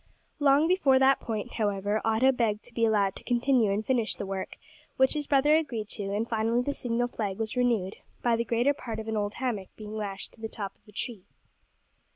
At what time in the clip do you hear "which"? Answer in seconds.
4.97-5.13